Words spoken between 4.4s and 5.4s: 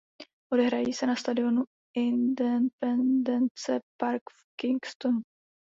Kingstonu.